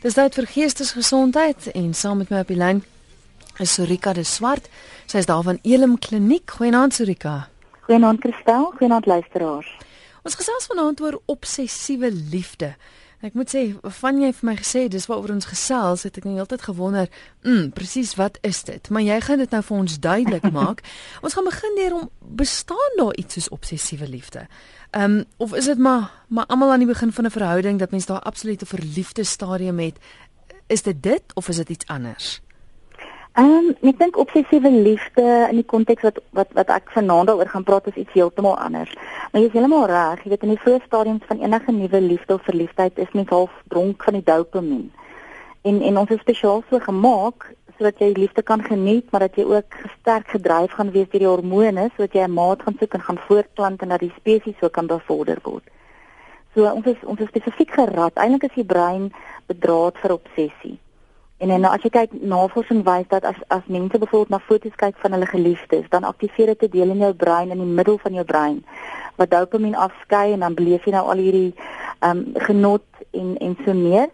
[0.00, 2.78] Dis tyd vir geestesgesondheid en saam met my op die lyn
[3.60, 4.70] is Sorika de Swart.
[5.04, 6.54] Sy is daar van Elim Kliniek.
[6.56, 7.50] Goeienaand Sorika.
[7.84, 9.68] Goeienaand Kristel, goeienaand luisteraars.
[10.24, 12.70] Ons gesels vanaand oor obsessiewe liefde.
[13.20, 13.62] Ek moet sê,
[14.00, 17.10] van jy vir my gesê dis waaroor ons gesels, het ek nou heeltyd gewonder,
[17.44, 18.88] mm, presies wat is dit?
[18.88, 20.80] Maar jy gaan dit nou vir ons duidelik maak.
[21.20, 22.10] ons gaan begin deur om
[22.40, 24.46] bestaan daar iets soos obsessiewe liefde?
[24.90, 27.90] Ehm um, of is dit maar maar almal aan die begin van 'n verhouding dat
[27.90, 29.98] mens daar absolute verliefde stadium het?
[30.66, 32.40] Is dit dit of is dit iets anders?
[33.38, 37.50] Ehm um, ek dink obsessiewe liefde in die konteks wat wat wat ek vanaand daaroor
[37.52, 38.90] gaan praat is iets heeltemal anders.
[39.30, 42.34] Maar jy is heeltemal reg, jy weet in die vroeë stadiums van enige nuwe liefde
[42.34, 44.90] of verliefdheid is mens half dronk van die dopamien.
[45.62, 49.46] En en ons is spesiaal so gemaak sodat jy liefde kan geniet, maar dat jy
[49.46, 53.08] ook sterk gedryf gaan wees deur die hormone sodat jy 'n maat gaan soek en
[53.08, 55.64] gaan voortplant en dat die spesies so kan bevorder word.
[56.54, 58.14] So ons is ons is spesifiek gerad.
[58.18, 59.12] Eintlik is die brein
[59.46, 60.78] bedraad vir obsessie.
[61.40, 64.96] En en as jy kyk navorsing wys dat as as mense byvoorbeeld na foto's kyk
[65.00, 68.12] van hulle geliefdes, dan aktiveer dit 'n deel in jou brein in die middel van
[68.12, 68.64] jou brein
[69.16, 71.54] wat dopamien afskei en dan beleef jy nou al hierdie
[72.00, 74.08] ehm um, genot en en so meer.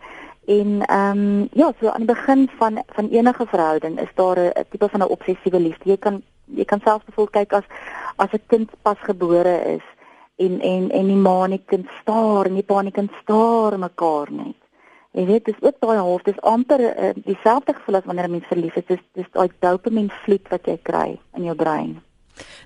[0.47, 4.65] En ehm um, ja, so aan die begin van van enige verhouding is daar 'n
[4.71, 5.91] tipe van 'n obsessiewe liefde.
[5.91, 7.67] Jy kan jy kan selfs byvoorbeeld kyk as
[8.17, 9.87] as 'n kind pas gebore is
[10.37, 13.11] en en en die ma en die kind staar en die pa en die kind
[13.23, 14.66] staar mekaar net.
[15.17, 18.51] Jy weet, dis ook daai half, dis amper uh, dieselfde gevoel as wanneer 'n mens
[18.53, 18.87] verlief is.
[18.87, 22.03] Dis dis daai dopamien vloed wat jy kry in jou brein.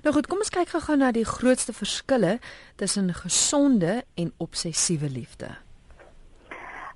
[0.03, 2.39] Nou goed, kom ons kyk gou-gou na die grootste verskille
[2.75, 5.47] tussen gesonde en obsessiewe liefde.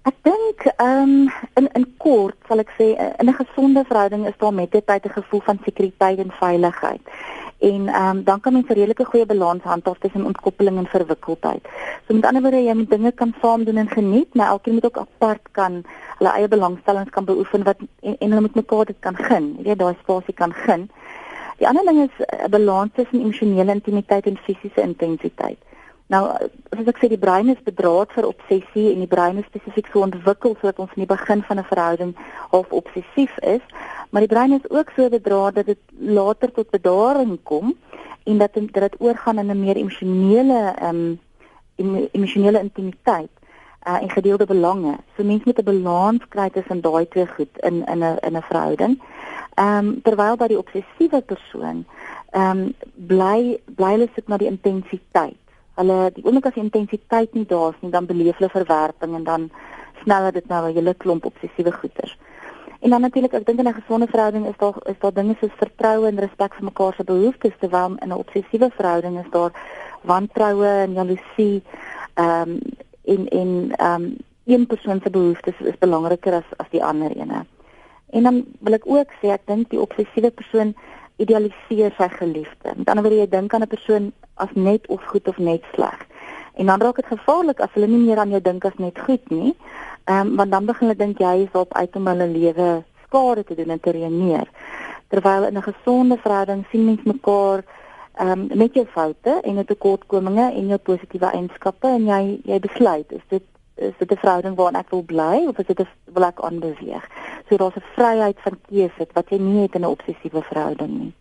[0.03, 4.38] Ek dink ehm um, in in kort sal ek sê in 'n gesonde verhouding is
[4.38, 7.02] daar met tyd 'n gevoel van sekuriteit en veiligheid
[7.69, 11.63] en ehm um, dan kan mens 'n redelike goeie balans handhaaf tussen ontkoppeling en verwikkeldheid.
[12.05, 14.85] So met ander woorde, jy moet dinge kan saam doen en geniet, maar elkeen moet
[14.85, 15.83] ook apart kan
[16.17, 19.55] hulle eie belangstellings kan beoefen wat en, en hulle moet mekaar dit kan gun.
[19.58, 20.89] Jy weet daai spasie kan gun.
[21.58, 25.58] Die ander ding is 'n balans tussen emosionele intimiteit en fisiese intensiteit.
[26.14, 26.21] Nou,
[26.70, 30.04] as ek sê die brein is bedraad vir obsessie en die brein is spesifiek so
[30.05, 32.11] ontwikkel sodat ons in die begin van 'n verhouding
[32.52, 33.64] half obsessief is,
[34.10, 37.73] maar die brein is ook so bedraad dat dit later tot bedaring kom
[38.23, 41.17] en dat dit dit oorgaan in 'n meer emosionele ehm
[41.76, 43.33] um, emosionele intimiteit
[43.88, 44.95] uh, en gedeelde belange.
[45.17, 48.42] So mense moet 'n balans kry tussen daai twee goed in in 'n in 'n
[48.42, 49.02] verhouding.
[49.54, 51.86] Ehm um, terwyl by die obsessiewe persoon
[52.30, 55.45] ehm um, bly bly hulle soek na die intensiteit
[55.75, 59.23] hulle die oomblik as die intensiteit nie daar is nie, dan beleef hulle verwerping en
[59.23, 59.49] dan
[60.03, 62.17] sneller dit nou 'n hele klomp obsessiewe goeters.
[62.80, 65.58] En dan natuurlik, ek dink in 'n gesonde verhouding is daar is daar dinge soos
[65.58, 69.52] vertroue en respek vir mekaar se behoeftes, terwyl in 'n obsessiewe verhouding is daar
[70.02, 71.64] wantroue en jaloesie.
[72.14, 72.59] Ehm um,
[73.05, 77.45] en en ehm um, een persoon se behoeftes is belangriker as as die ander ene.
[78.09, 80.75] En dan wil ek ook sê ek dink die obsessiewe persoon
[81.15, 82.73] idealiseer sy geliefde.
[82.76, 85.99] Met ander woorde, jy dink aan 'n persoon as net of goed of net sleg.
[86.55, 89.30] En dan raak dit gevaarlik as hulle nie meer aan jou dink as net goed
[89.30, 89.55] nie.
[90.05, 93.43] Ehm um, want dan begin hulle dink jy is op uit om hulle lewe skade
[93.43, 94.48] te doen en te ruïneer.
[95.08, 97.64] Terwyl in 'n gesonde verhouding sien mens mekaar
[98.15, 102.59] ehm um, met jou foute en jou tekortkominge en jou positiewe eienskappe en jy jy
[102.59, 103.43] besluit is dit
[103.75, 107.09] is dit 'n verhouding waarin ek wil bly of is dit 'n wil ek aanbeweeg.
[107.49, 111.13] So daar's 'n vryheid van keuse wat jy nie het in 'n obsessiewe verhouding nie.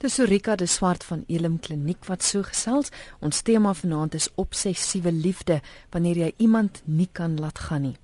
[0.00, 2.88] Dis Sorika de Swart van Elim Kliniek wat so gesels.
[3.20, 7.96] Ons tema vanaand is obsessiewe liefde wanneer jy iemand nie kan laat gaan nie.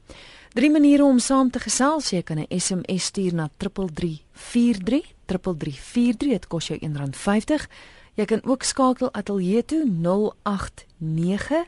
[0.52, 2.10] Drie maniere om saam te gesels.
[2.10, 7.66] Jy kan 'n SMS stuur na 3343 3343 dit kos jou R1.50.
[8.14, 11.66] Jy kan ook skakel ateljee toe 089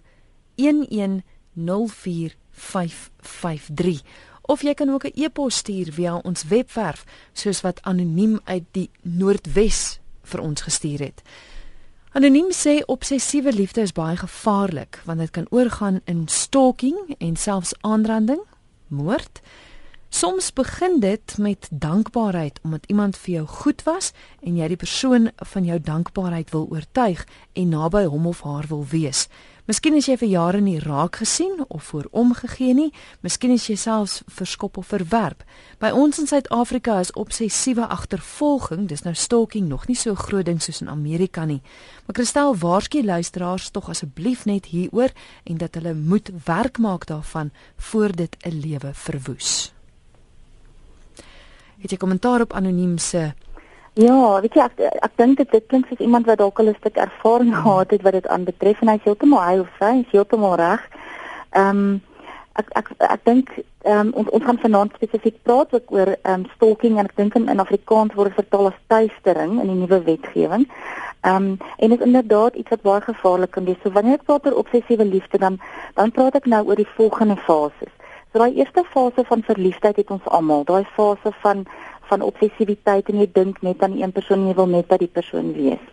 [1.59, 4.03] 1104553
[4.49, 8.91] of jy kan ook 'n e-pos stuur via ons webwerf soos wat anoniem uit die
[9.03, 11.23] Noordwes vir ons gestuur het.
[12.13, 17.75] Anoniem sê obsessiewe liefde is baie gevaarlik want dit kan oorgaan in stalking en selfs
[17.81, 18.41] aanranding,
[18.87, 19.41] moord.
[20.09, 25.31] Soms begin dit met dankbaarheid omdat iemand vir jou goed was en jy die persoon
[25.37, 29.29] van jou dankbaarheid wil oortuig en naby hom of haar wil wees.
[29.69, 32.87] Miskien is jy vir jare nie raak gesien of voor omgegee nie,
[33.21, 35.43] miskien is jy selfs verskop of verwerp.
[35.77, 40.63] By ons in Suid-Afrika is obsessiewe agtervolging, dis nou stalking nog nie so groot ding
[40.65, 41.61] soos in Amerika nie.
[42.07, 45.13] Maar Kristel waarsku luisteraars tog asseblief net hieroor
[45.45, 49.75] en dat hulle moet werk maak daarvan voor dit 'n lewe verwoes.
[51.79, 53.35] Het jy kommentaar op anoniem se
[53.99, 57.01] Ja, weet jy ek ek dink dit klink soos iemand wat dalk al 'n stuk
[57.03, 60.55] ervaring gehad het wat dit aanbetref en hy is heeltemal hy of sy is heeltemal
[60.61, 60.85] reg.
[61.51, 62.01] Ehm um,
[62.63, 63.51] ek ek ek dink
[63.85, 67.49] um, ons ons gaan vanaand spesifiek praat ook oor um, stalking en ek dink in,
[67.49, 70.69] in Afrikaans word dit vertaal as tuistering in die nuwe wetgewing.
[71.27, 73.83] Ehm um, en dit is inderdaad iets wat baie gevaarlik kan wees.
[73.83, 75.59] So wanneer ek praat oor obsessiewe liefde dan
[75.99, 77.95] dan praat ek nou oor die volgende fases.
[78.33, 81.67] So daai eerste fase van verliefdheid het ons almal, daai fase van
[82.11, 85.13] van obsessiwiteit en jy dink net aan een persoon en jy wil net by die
[85.21, 85.85] persoon wees.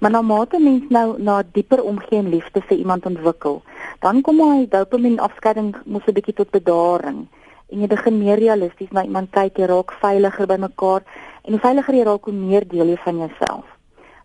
[0.00, 3.62] Maar na mate mens nou na dieper omgee en liefde vir iemand ontwikkel,
[4.00, 7.26] dan kom hy dopamien afskeiding mos 'n bietjie tot bedaring
[7.72, 11.02] en jy begin meer realisties na iemand kyk, jy raak veiliger by mekaar
[11.42, 13.64] en hoe veiliger jy raak, hoe meer deel jy van jouself.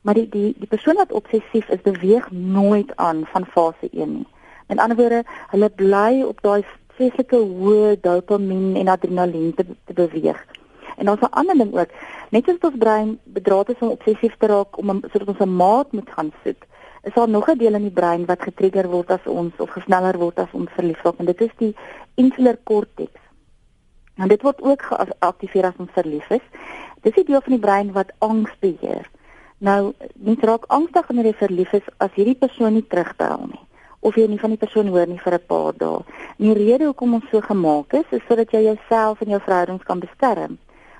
[0.01, 4.27] Maar die die die persoon wat obsessief is, beweeg nooit aan van fase 1 nie.
[4.67, 6.63] Met ander woorde, hulle bly op daai
[6.97, 10.39] vreeslike hoë dopamien en adrenalien te, te beweeg.
[10.97, 11.89] En daar's 'n ander ding ook.
[12.29, 15.91] Net as ons brein bedraad is om obsessief te raak om sodat ons 'n maat
[15.91, 16.65] moet gaan soek,
[17.03, 20.17] is daar nog 'n deel in die brein wat getrigger word as ons of gesneller
[20.17, 21.75] word as ons verlief raak en dit is die
[22.15, 23.11] insular cortex.
[24.15, 26.45] En dit word ook geaktiveer as ons verlief is.
[27.01, 29.09] Dis die deel van die brein wat angs beheer.
[29.57, 33.67] Nou, mens raak angstig wanneer jy verlief is as hierdie persoon nie terugbel nie
[33.99, 36.03] of jy nie van die persoon hoor nie vir 'n paar dae.
[36.37, 39.83] En die rede hoekom ons so gemaak is, is sodat jy jouself en jou verhoudings
[39.83, 40.57] kan beskerm.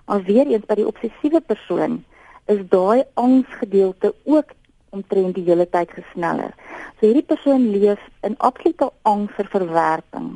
[0.07, 2.03] Maar weer eens by die obsessiewe persoon
[2.47, 4.53] is daai angsgedeelte ook
[4.95, 6.53] omtrent die hele tyd gesneller.
[6.97, 10.29] So hierdie persoon leef in absolute angs vir verwerping.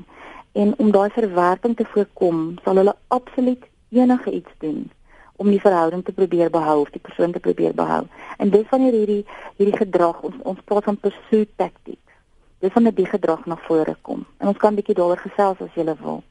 [0.52, 3.64] En om daai verwerping te voorkom, sal hulle absoluut
[3.96, 4.90] enige iets doen
[5.42, 8.04] om die verhouding te probeer behou of die persoon te probeer behou.
[8.38, 9.24] En dis wanneer hierdie
[9.58, 12.20] hierdie gedrag ons ons praat van pursuit tactics.
[12.62, 14.26] Dis wanneer die gedrag na vore kom.
[14.38, 16.22] En ons kan 'n bietjie daaroor gesels as jy wil.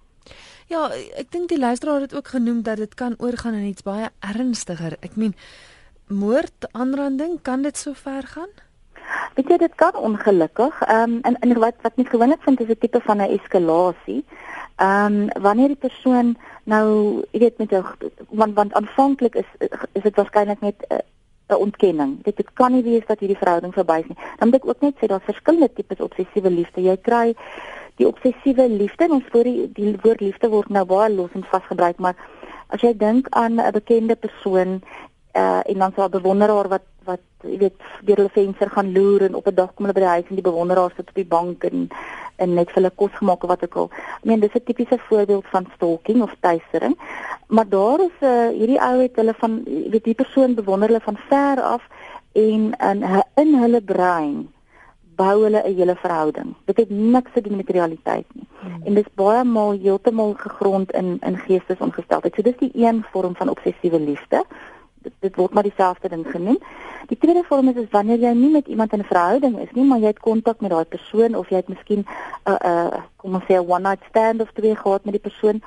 [0.70, 0.84] Ja,
[1.18, 4.94] ek dink die luisteraar het ook genoem dat dit kan oorgaan in iets baie ernstiger.
[5.02, 5.32] Ek meen
[6.06, 8.52] moord, aanranding, kan dit so ver gaan?
[9.34, 10.78] Weet jy dit kan ongelukkig.
[10.86, 14.22] Ehm um, en en wat wat nie gewoonlik vind is 'n tipe van 'n eskalasie.
[14.76, 16.86] Ehm um, wanneer die persoon nou,
[17.32, 17.84] jy weet met jou
[18.28, 19.50] want want aanvanklik is
[19.92, 21.02] is dit waarskynlik net 'n
[21.50, 22.22] uh, ontkenning.
[22.22, 24.22] Dit dit kan nie wees dat hierdie verhouding verby is nie.
[24.38, 26.80] Dan moet ek ook net sê daar's verskillende tipes obsessiewe liefde.
[26.80, 27.34] Jy kry
[28.00, 31.44] die obsessiewe liefde en ons voor die, die woord liefde word nou baie los en
[31.52, 32.16] vasgebruik maar
[32.72, 34.80] as jy dink aan 'n bekende persoon
[35.36, 39.22] uh, en dan sal 'n bewonderaar wat wat jy weet deur hulle venster gaan loer
[39.22, 41.32] en op 'n dag kom hulle by die huis en die bewonderaar sit op die
[41.36, 41.88] bank en
[42.36, 43.90] en net vir hulle kos gemaak of wat ook al.
[44.16, 46.96] Ek meen dis 'n tipiese voorbeeld van stalking of tuistering.
[47.48, 51.00] Maar daar is 'n uh, hierdie ou het hulle van weet die persoon bewonder hulle
[51.00, 51.82] van ver af
[52.32, 53.04] en in
[53.34, 54.48] in hulle brein
[55.20, 56.54] bou hulle 'n hele verhouding.
[56.64, 58.46] Dit het niks te doen met realiteit nie.
[58.60, 58.82] Hmm.
[58.84, 62.34] En dis baie maal heeltemal gegrond in in geestesongesteldheid.
[62.34, 64.44] So dis die een vorm van obsessiewe liefde.
[65.02, 66.58] Dit, dit word maar dieselfde ding genoem.
[67.06, 69.84] Die tweede vorm is, is wanneer jy nie met iemand in 'n verhouding is nie,
[69.84, 72.06] maar jy het kontak met daai persoon of jy het miskien 'n
[72.50, 75.28] uh, 'n uh, kom ons sê 'n one night stand of twee gehad met die
[75.30, 75.62] persoon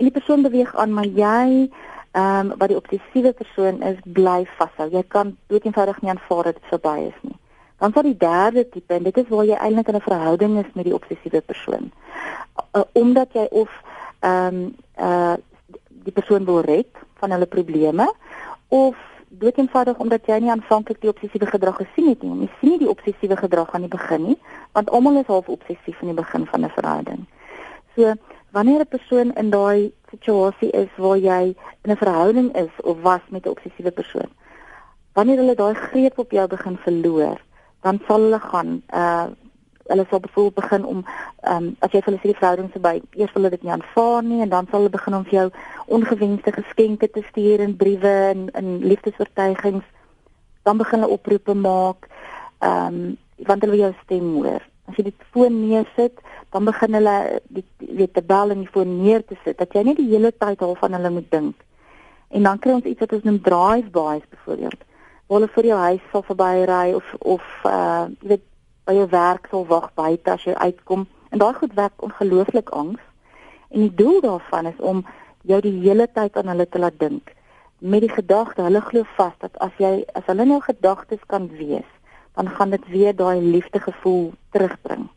[0.00, 1.70] en die persoon beweeg aan, maar jy
[2.12, 4.88] ehm um, wat die obsessiewe persoon is, bly vashou.
[4.90, 7.36] Jy kan doeteenvoudig nie aanvaar dat dit verby is nie.
[7.80, 10.72] Dan sal die derde tipe en dit is waar jy eintlik in 'n verhouding is
[10.74, 11.92] met die obsessiewe persoon.
[12.72, 13.70] Uh, omdat jy of
[14.20, 15.36] ehm um, uh
[16.04, 16.88] die persoon wil red
[17.20, 18.12] van hulle probleme
[18.68, 18.96] of
[19.28, 22.46] doeteenvoudig omdat jy nie aanvanklik die obsessiewe gedrag gesien het nie.
[22.46, 24.38] Jy sien nie die obsessiewe gedrag aan die begin nie,
[24.72, 27.26] want almal is half obsessief aan die begin van 'n verhouding.
[27.94, 28.14] So
[28.50, 33.24] wanneer 'n persoon in daai situasie is waar jy in 'n verhouding is of was
[33.28, 34.30] met 'n obsessiewe persoon,
[35.12, 37.40] wanneer hulle daai greep op jou begin verloor,
[37.82, 39.28] dan sal hulle gaan uh
[39.90, 41.04] hulle sal byvoorbeeld begin om
[41.40, 43.72] ehm um, as jy vir hulle sê die verhouding se by eers hulle dit nie
[43.74, 45.46] aanvaar nie en dan sal hulle begin om vir jou
[45.96, 49.86] ongewenste geskenke te stuur en briewe en in liefdesoortuigings.
[50.62, 52.08] Dan begin hulle oproepe maak
[52.58, 53.16] ehm um,
[53.48, 54.62] want hulle wil jou stem hoor.
[54.88, 56.20] As jy die foon neersit
[56.52, 57.16] dan begin hulle
[57.48, 60.32] die weet te bel en die foon neer te sit dat jy nie die hele
[60.44, 61.56] tyd al van hulle moet dink.
[62.30, 64.89] En dan kry ons iets wat ons noem drive-bys byvoorbeeld waar
[65.38, 68.44] hulle vir jou huis sal verbyry of of uh weet
[68.88, 71.06] by jou werk sal wag buite as jy uitkom.
[71.30, 73.02] En daai goed wek ongelooflik angs.
[73.70, 75.04] En die doel daarvan is om
[75.42, 77.34] jou die hele tyd aan hulle te laat dink
[77.80, 81.88] met die gedagte hulle glo vas dat as jy as hulle nou gedagtes kan wees,
[82.36, 85.08] dan gaan dit weer daai liefdegevoel terugbring.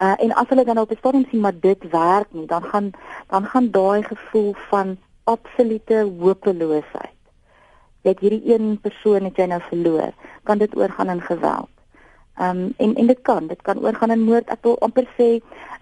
[0.00, 2.92] Uh en as hulle dan op die stadium sien maar dit werk nie, dan gaan
[3.28, 7.11] dan gaan daai gevoel van absolute hopeloosheid
[8.02, 11.70] dat hierdie een persoon het jy nou verloor, kan dit oorgaan in geweld.
[12.36, 14.48] Ehm um, en en dit kan, dit kan oorgaan in moord.
[14.48, 15.28] Ek wil amper sê,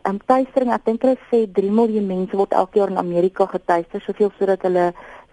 [0.03, 3.47] ehm um, tuistering, ek dink hulle sê 3 miljoen mense word elke jaar in Amerika
[3.47, 4.91] getuister, soveel sodat hulle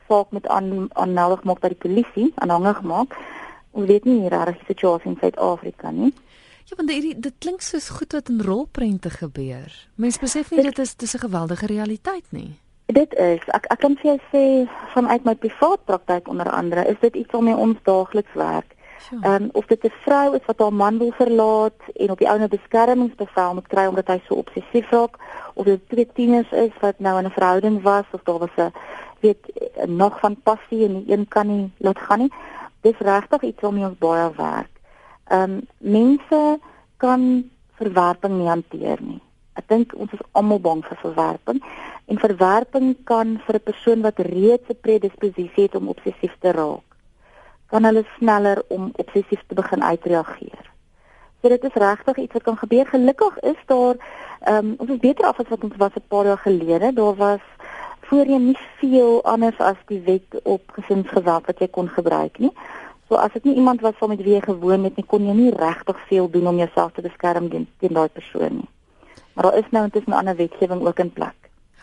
[0.07, 3.17] saak met aan aanmeldig maak by die polisie, aanhangig maak.
[3.71, 6.13] Ons weet nie hier reg die situasie in Suid-Afrika nie.
[6.67, 9.71] Ja, want hierdie dit klink soos goed wat in rolprente gebeur.
[9.95, 12.59] Mense besef nie dit is dis 'n geweldige realiteit nie.
[12.87, 14.43] Dit is ek ek kan vir jou sê
[14.93, 18.77] vanuit my privaat praktyk onder andere is dit iets waarmee ons daagliks werk.
[19.11, 22.29] Ehm um, of dit 'n vrou is wat haar man wil verlaat en op die
[22.29, 25.19] ouene beskermingsbevel moet kry omdat hy so obsessief raak
[25.53, 28.71] of dit twee tieners is wat nou in 'n verhouding was of daar was 'n
[29.19, 29.43] weet
[29.85, 32.31] nog van passie en die een kan nie laat gaan nie.
[32.81, 34.73] Dis regtig iets waarmee ons baie werk.
[35.27, 36.59] Ehm um, mense
[36.97, 39.21] kan verwerping nie hanteer nie.
[39.57, 41.61] Ek dink ons is almal bang vir verwerping
[42.07, 46.87] en verwerping kan vir 'n persoon wat reeds 'n predisposisie het om obsessief te raak,
[47.67, 50.65] kan hulle sneller om obsessief te begin uitreageer.
[51.41, 52.85] So dit is regtig iets wat kan gebeur.
[52.85, 53.95] Gelukkig is daar
[54.41, 56.93] ehm um, ons is beter af as wat ons was 'n paar jaar gelede.
[56.93, 57.43] Daar was
[58.01, 62.51] voorheen nie veel anders as die wet op gesinsgeweld wat jy kon gebruik nie.
[63.07, 65.33] So as dit nie iemand was van met wie jy gewoon het nie, kon jy
[65.33, 68.69] nie regtig veel doen om jouself te beskerm teen daai persoon nie.
[69.37, 71.35] Maar daar is nou intussen 'n ander wetgewing ook in plek.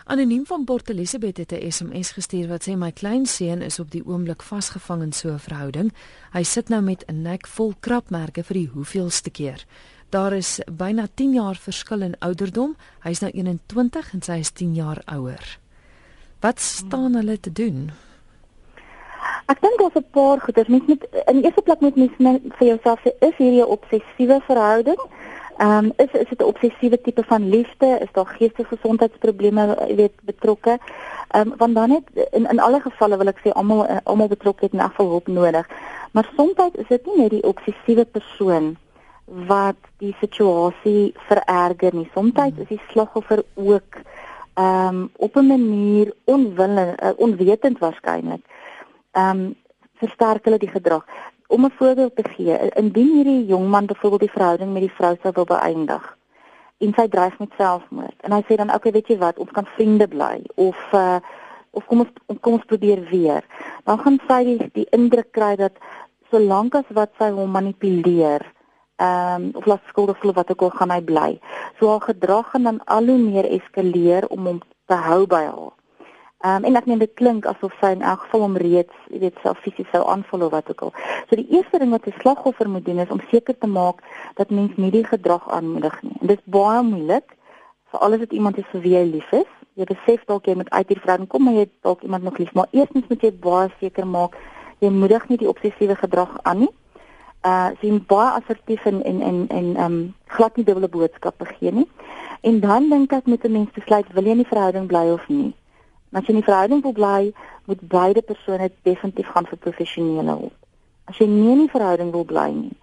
[0.04, 4.06] Anoniem van Port Elizabeth het 'n SMS gestuur wat sê my kleinseun is op die
[4.06, 5.92] oomblik vasgevang in so 'n verhouding.
[6.32, 9.64] Hy sit nou met 'n nek vol krapmerke vir die hoeveelste keer.
[10.08, 12.76] Daar is byna 10 jaar verskil in ouderdom.
[13.00, 15.58] Hy's nou 21 en sy is 10 jaar ouer.
[16.40, 17.90] Wat staan hulle te doen?
[19.46, 20.68] Ek dink daar's 'n paar goeders.
[20.68, 25.00] Mens moet in eerste plek moet mens vir jouself sê is hierdie 'n obsessiewe verhouding?
[25.56, 27.98] Ehm um, is is dit 'n obsessiewe tipe van liefde?
[28.00, 30.78] Is daar geestesgesondheidsprobleme weet betrokke?
[31.28, 34.64] Ehm um, want dan net in in alle gevalle wil ek sê almal almal betrokke
[34.64, 35.68] het na hulp nodig.
[36.12, 38.76] Maar soms is dit nie net die obsessiewe persoon
[39.24, 42.10] wat die situasie vererger nie.
[42.14, 43.96] Soms is die slagoffer ook
[44.54, 48.42] ehm um, op 'n manier onwillend uh, onwetend waarskynlik
[49.12, 49.54] ehm um,
[49.94, 51.04] versterk hulle die gedrag.
[51.46, 55.16] Om 'n voorbeeld te gee, indien hierdie jong man byvoorbeeld die verhouding met die vrou
[55.22, 56.16] sou wil beëindig
[56.78, 59.66] en sy dreig met selfmoord en hy sê dan okay, weet jy wat, ons kan
[59.76, 61.20] vriende bly of uh
[61.74, 63.44] of kom ons kom ons probeer weer.
[63.84, 65.78] Dan gaan sy die, die indruk kry dat
[66.30, 68.44] solank as wat sy hom manipuleer,
[69.02, 71.30] ehm um, of laat skuldig voel wat ek al gaan hy bly.
[71.78, 75.72] So haar gedrag gaan dan al hoe meer eskaleer om hom te hou by haar.
[76.44, 79.18] Ehm um, en ek meen dit klink asof sy in elk geval om reeds, jy
[79.22, 80.90] weet, self fisies sou aanval of wat ook al.
[81.30, 84.02] So die eerste ding wat 'n slagoffer moet doen is om seker te maak
[84.36, 86.12] dat mens nie die gedrag aanmoedig nie.
[86.20, 87.36] En dit is baie moeilik
[87.90, 89.50] vir alles wat iemand is vir wie jy lief is.
[89.74, 92.52] Jy besef dalk jy moet uit die verhouding kom, maar jy dalk iemand nog lief,
[92.52, 94.36] maar eerstens moet jy baie seker maak
[94.80, 96.72] jy moedig nie die obsessiewe gedrag aan nie.
[97.42, 101.72] Uh sien baie assertief en en en en ehm um, glad nie dubbele boodskappe gee
[101.72, 101.88] nie.
[102.42, 105.28] En dan dink ek moet 'n mens besluit wil jy in die verhouding bly of
[105.28, 105.54] nie.
[106.14, 107.32] As jy die verhouding wil bly,
[107.66, 110.54] moet beide persone definitief gaan vir professionele hulp.
[111.10, 112.76] As jy nie die verhouding wil bly nie,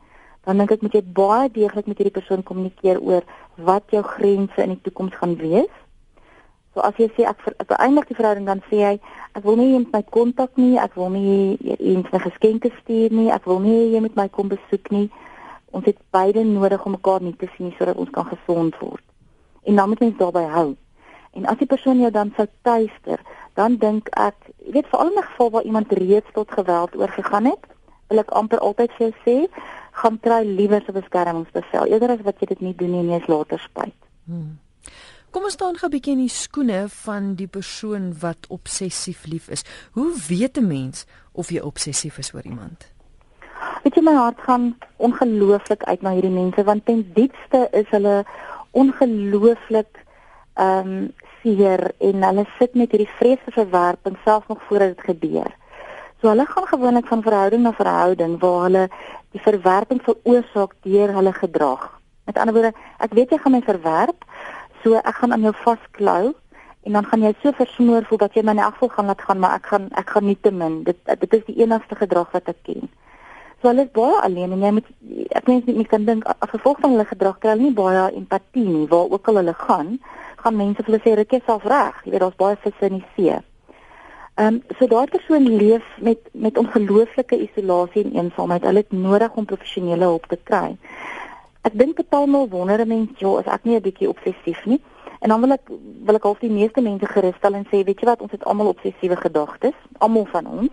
[0.43, 3.23] dan dink ek moet jy baie deeglik met hierdie persoon kommunikeer oor
[3.69, 5.71] wat jou grense in die toekoms gaan wees.
[6.73, 8.93] So as jy sê ek beëindig die verhouding dan sê jy
[9.37, 13.15] ek wil nie jy met my kontak nie, ek wil nie eens 'n geskenke stuur
[13.15, 15.09] nie, ek wil nie jy met my kom besoek nie.
[15.71, 19.03] Ons het beide nodig om mekaar nie te sien sodat ons kan gesond word.
[19.63, 20.75] En dan moet mens daarby hou.
[21.31, 23.19] En as die persoon jou dan sou tuister,
[23.53, 24.35] dan dink ek,
[24.65, 27.63] jy weet veral in 'n geval waar iemand reeds tot geweld oorgegaan het,
[28.09, 29.37] wil ek amper altyd vir jou sê,
[29.91, 33.21] gaan kry liewer 'n beskermingsbevel eerder as wat jy dit nie doen nie en jy
[33.21, 33.95] is later spyt.
[34.25, 34.59] Hmm.
[35.31, 39.47] Kom ons staan gou 'n bietjie in die skoene van die persoon wat obsessief lief
[39.47, 39.63] is.
[39.91, 42.91] Hoe weet 'n mens of jy obsessief is oor iemand?
[43.83, 48.25] Weet jy my hart gaan ongelooflik uit na hierdie mense want ten diepste is hulle
[48.71, 50.05] ongelooflik
[50.55, 55.49] um, seer en hulle sit met hierdie vreesde verwerping selfs nog voordat dit gebeur.
[56.21, 58.83] So hulle gaan gewoonlik van verhouding na verhouding waar hulle
[59.31, 61.87] die verwerping veroorsaak deur hulle gedrag.
[62.29, 64.25] Met ander woorde, ek weet jy gaan my verwerp,
[64.83, 66.33] so ek gaan aan jou vasklou
[66.81, 69.21] en dan gaan jy so versmoor voel dat jy my in elk geval gaan laat
[69.21, 70.81] gaan, maar ek gaan ek gaan nie te min.
[70.85, 72.89] Dit dit is die enigste gedrag wat ek ken.
[73.61, 74.87] So hulle is baie alleen en jy moet
[75.37, 78.65] ek mens nie kan dink as gevolg van hulle gedrag kry hulle nie baie empatie
[78.65, 79.91] nie waar ook al hulle gaan
[80.43, 82.03] gaan mense vir hulle sê ruk jouself reg.
[82.03, 83.39] Jy weet daar's baie visse in die see.
[84.41, 88.63] Ehm um, so daai persoon leef met met ongelooflike isolasie en eensaamheid.
[88.63, 90.77] Hulle het nodig om professionele hulp te kry.
[91.61, 94.81] Ek dink partymal wonder mense, "Jo, is ek nie 'n bietjie obsessief nie?"
[95.19, 95.69] En dan wil ek
[96.05, 98.67] wil ek al die meeste mense gerusstel en sê, "Weet jy wat, ons het almal
[98.67, 100.71] obsessiewe gedagtes, almal van ons."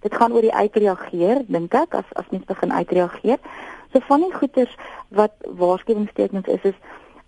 [0.00, 3.38] Dit gaan oor die uitreageer, dink ek, as as mens begin uitreageer.
[3.92, 4.76] So van die goeters
[5.08, 6.78] wat waarskuwingstekens is is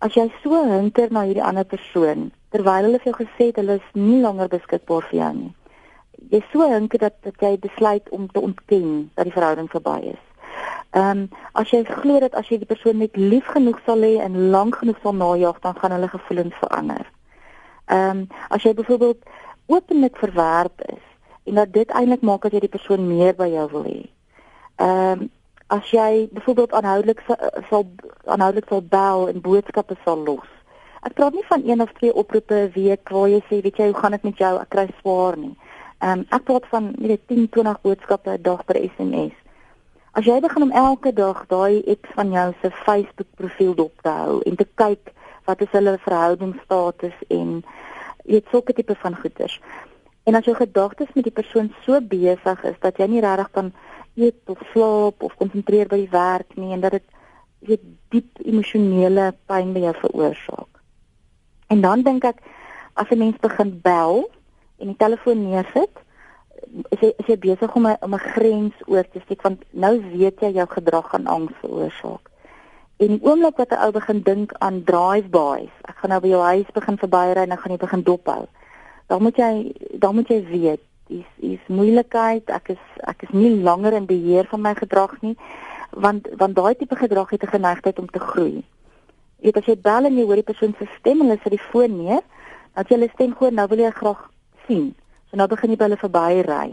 [0.02, 3.78] as jy so hinker na hierdie ander persoon terwyl hulle vir jou gesê het hulle
[3.78, 5.52] is nie langer beskikbaar vir jou nie.
[6.32, 10.23] Jy so hinker dat dat jy besluit om te ontken dat die verhouding verby is.
[10.92, 11.28] Ehm um,
[11.61, 14.80] as jy glo dat as jy die persoon net lief genoeg sal hê en lank
[14.80, 17.06] genoeg sal najag, dan gaan hulle gevoelens verander.
[17.87, 19.23] Ehm um, as jy byvoorbeeld
[19.66, 21.04] openlik verwerp is
[21.44, 24.02] en dat dit eintlik maak dat jy die persoon meer by jou wil hê.
[24.82, 25.30] Ehm um,
[25.73, 27.21] as jy byvoorbeeld aanhoudelik
[27.69, 27.87] sal
[28.25, 30.49] aanhoudelik sal bel en boodskappe sal los.
[31.02, 33.87] Ek praat nie van een of twee oproepe 'n week waar jy sê, weet jy,
[33.91, 34.61] hoe gaan dit met jou?
[34.61, 35.57] Ek kry swaar nie.
[35.99, 39.33] Ehm um, ek praat van net 10, 20 boodskappe 'n dag per SMS.
[40.12, 44.09] As jy begin om elke dag daai ek van jou se Facebook profiel dop te
[44.09, 45.12] hou en te kyk
[45.45, 47.62] wat is hulle verhoudingsstatus en
[48.25, 49.61] jy het sulke tipe van goeders.
[50.25, 53.73] En as jou gedagtes met die persoon so besig is dat jy nie regtig kan
[54.14, 57.09] eet of slaap of konsentreer by die werk nie en dat dit
[57.69, 60.81] weet diep emosionele pyn by jou veroorsaak.
[61.73, 62.42] En dan dink ek
[62.95, 64.28] as 'n mens begin bel
[64.78, 65.95] en die telefoon neersit,
[66.90, 69.95] is jy is jy besig om 'n om 'n grens oor te steek want nou
[70.12, 72.28] weet jy jou gedrag gaan angs veroorsaak.
[72.97, 76.42] En die oomblik wat 'n ou begin dink aan drive-bys, ek gaan nou by jou
[76.42, 78.47] huis begin verbyry en dan gaan jy begin dophou.
[79.07, 83.62] Dan moet jy dan moet jy weet, dis is moeilikheid, ek is ek is nie
[83.62, 85.37] langer in beheer van my gedrag nie
[85.90, 88.64] want want daai tipe gedrag het 'n geneigtheid om te groei
[89.42, 91.66] weet as jy bel en jy hoor die persoon se stem en hulle sit die
[91.71, 92.23] foon neer,
[92.76, 94.23] dan jy hulle stem hoor, nou wil jy graag
[94.68, 94.92] sien.
[95.30, 96.66] So nou begin jy by hulle verby ry.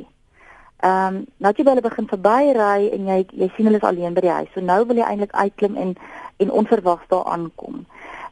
[0.79, 3.87] Ehm, um, nou jy by hulle begin verby ry en jy jy sien hulle is
[3.89, 4.51] alleen by die huis.
[4.53, 5.95] So nou wil jy eintlik uitklim en
[6.39, 7.81] en onverwags daar aankom.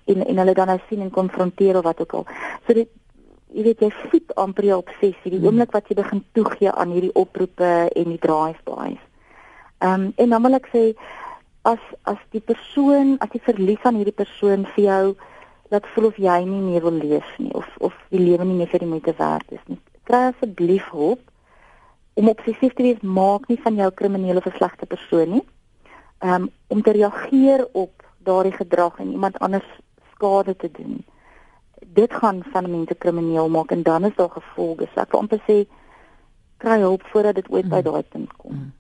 [0.08, 2.28] En en hulle dan nou sien en konfronteer of wat ook al.
[2.68, 2.94] So dit
[3.56, 5.48] jy weet jy voet amper jou obsessie, die hmm.
[5.52, 9.02] oomblik wat jy begin toegee aan hierdie oproepe en die drive-bys.
[9.78, 10.84] Ehm um, en dan wil ek sê
[11.68, 15.04] as as die persoon as jy verlies aan hierdie persoon vir jou
[15.74, 18.72] laat voel of jy nie meer wil leef nie of of die lewe nie meer
[18.72, 19.80] vir die moeite werd is nie.
[20.08, 21.24] Kry asseblief hulp
[22.18, 25.46] om obsessief te wees maak nie van jou kriminele of slegte persoon nie.
[26.24, 29.68] Um om te reageer op daardie gedrag en iemand anders
[30.14, 31.04] skade te doen.
[31.86, 34.90] Dit gaan van mense krimineel maak en dan is daar gevolge.
[34.94, 35.68] So ek wil amper sê
[36.58, 37.84] kry hulp voordat dit ooit by mm.
[37.84, 38.54] daai punt kom.
[38.54, 38.72] Mm.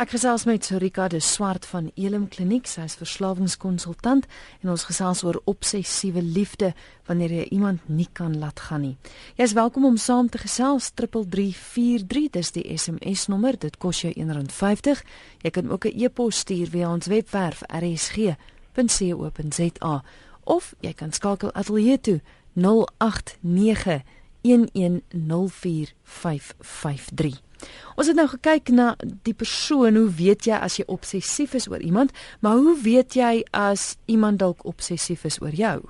[0.00, 4.24] Ek gesels met Sorika de Swart van Elim Kliniek, sy is verslawingskonsultant
[4.62, 6.72] en ons gesels oor obsessiewe liefde
[7.04, 8.96] wanneer jy iemand nie kan laat gaan nie.
[9.36, 14.12] Jy is welkom om saam te gesels 3343 dis die SMS nommer, dit kos jou
[14.14, 15.04] R1.50.
[15.44, 18.34] Jy kan ook 'n e-pos stuur via ons webwerf rsg.co.za
[20.44, 22.20] of jy kan skakel ateljee toe
[22.54, 24.02] 089
[24.42, 27.40] 1104553.
[28.00, 28.94] Ons het nou gekyk na
[29.26, 33.44] die persoon, hoe weet jy as jy obsessief is oor iemand, maar hoe weet jy
[33.56, 35.80] as iemand dalk obsessief is oor jou?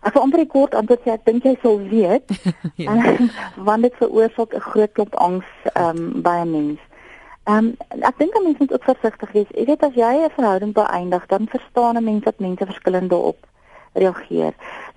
[0.00, 2.24] Ek wil amper kort antwoord sê, ek dink jy sou weet.
[2.80, 2.96] ja.
[3.68, 6.80] want dit veroorsaak 'n groot klomp angs um, by 'n mens.
[7.50, 7.68] Ehm um,
[8.08, 9.50] ek dink 'n mens moet ook versigtig wees.
[9.58, 13.40] Jy weet as jy 'n verhouding beëindig, dan verstaan 'n mens dat mense verskillend daarop
[13.92, 14.54] reageer.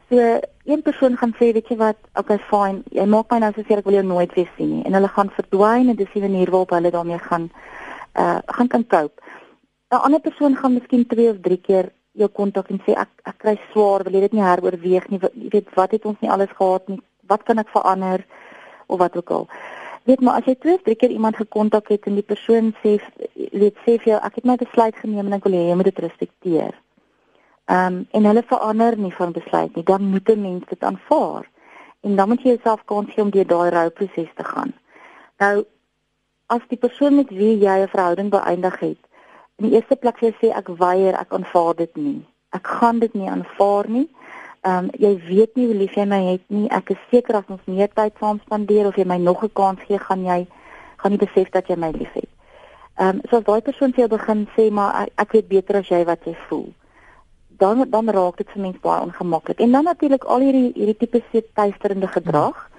[0.10, 0.18] So
[0.66, 3.78] een persoon gaan sê, weet jy wat, okay fine, jy maak my nou so seker
[3.78, 6.50] ek wil jou nooit weer sien nie en hulle gaan verdwyn en dis die manier
[6.52, 7.50] waarop hulle daarmee gaan
[8.16, 9.22] uh gaan kan cope.
[9.92, 13.38] 'n Ander persoon gaan miskien 2 of 3 keer jou kontak en sê ek ek
[13.38, 15.20] kry swaar, wil jy dit nie heroorweeg nie?
[15.20, 17.02] Jy weet wat het ons nie alles gehad nie?
[17.28, 18.26] Wat kan ek verander
[18.88, 19.48] of wat ook al.
[20.04, 22.98] Weet maar as jy 2 of 3 keer iemand gekontak het en die persoon sê
[23.52, 25.89] weet sê vir jou ek het my besluit geneem en ek wil hê jy moet
[25.92, 26.74] dit respekteer.
[27.72, 29.84] Ehm um, en hulle verander nie van besluit nie.
[29.84, 31.48] Dan moet 'n mens dit aanvaar.
[32.02, 34.74] En dan moet jy jouself kans gee om deur daai rouproses te gaan.
[35.38, 35.66] Nou
[36.48, 39.02] as die persoon met wie jy 'n verhouding beëindig het,
[39.56, 42.26] in die eerste plek sê ek weier, ek aanvaar dit nie.
[42.50, 44.10] Ek gaan dit nie aanvaar nie.
[44.63, 46.69] Ehm um, jy weet nie hoe lief jy my het nie.
[46.69, 49.80] Ek is seker as ons meer tyd saam spandeer of jy my nog 'n kans
[49.88, 50.47] gee, gaan jy
[50.97, 52.30] gaan jy besef dat jy my liefhet.
[52.97, 55.76] Ehm um, so as daai persoon vir jou begin sê maar ek, ek weet beter
[55.76, 56.69] as jy wat jy voel
[57.58, 59.60] dan dan raak dit vir mense baie ongemaklik.
[59.60, 62.69] En dan natuurlik al hierdie hierdie tipe seetuisterende gedrag.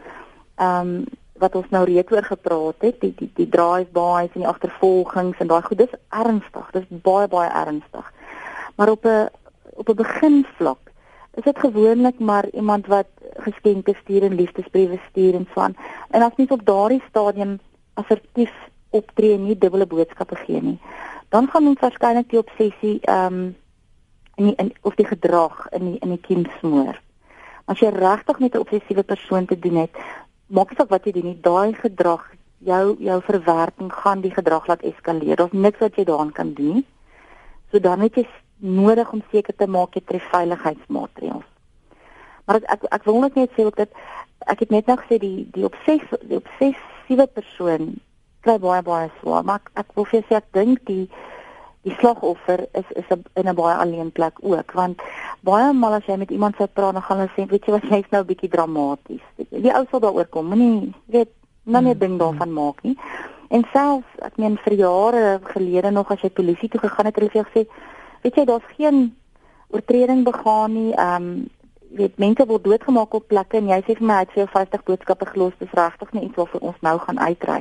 [0.57, 1.05] Ehm um,
[1.42, 5.49] wat ons nou reeds oor gepraat het, die die die drive-bys en die agtervolgings en
[5.51, 6.68] daai goed, dis ernstig.
[6.73, 8.12] Dis baie baie ernstig.
[8.77, 9.29] Maar op 'n
[9.75, 10.92] op 'n beginvlak
[11.35, 13.07] is dit gewoonlik maar iemand wat
[13.47, 15.77] geskenke stuur en liefdesbriewe stuur en so aan.
[16.11, 17.59] En as mens op daardie stadium
[17.94, 18.53] assertief
[18.90, 20.79] optree en nie dubbele boodskappe gee nie,
[21.29, 23.57] dan gaan ons waarskynlik die obsessie ehm um,
[24.37, 26.99] in die, in of die gedrag in die, in die kind smoor.
[27.70, 29.94] As jy regtig met 'n obsessiewe persoon te doen het,
[30.47, 32.25] maak nie saak wat jy doen nie, daai gedrag,
[32.59, 35.37] jou jou verwerking gaan die gedrag laat eskaleer.
[35.37, 36.87] Daar's niks wat jy daaraan kan doen nie.
[37.70, 38.27] So dan het jy
[38.64, 41.50] nodig om seker te maak jy tref veiligheidsmaatreëls.
[42.46, 43.92] Maar ek ek, ek wil net sê ook dat
[44.48, 47.94] ek het net nou gesê die die obsess die obsessiewe persoon
[48.44, 51.07] kry baie baie swaar, maar ek, ek wil vir sê ek dink die
[51.85, 55.00] die slagoffer is is a, in 'n baie alleen plek ook want
[55.44, 57.88] baie maal as jy met iemand sou praat dan gaan hulle sê weet jy wat
[57.92, 59.24] jy's nou 'n bietjie dramaties.
[59.37, 61.33] Die ou sal daaroor kom, moenie weet
[61.64, 62.96] nou net ding daarvan maak nie.
[63.48, 67.31] En selfs ek meen vir jare gelede nog as jy polisie toe gegaan het, hulle
[67.31, 67.68] vir jou gesê,
[68.25, 69.13] weet jy daar's geen
[69.69, 70.93] oortreding begaan nie.
[70.95, 71.49] Ehm um,
[71.95, 74.49] weet mense word doodgemaak op plekke en jy sê vir my hy het vir jou
[74.53, 75.59] 50 boodskappe gelos.
[75.61, 77.61] Dis regtig nie iets waarvoor ons nou gaan uitry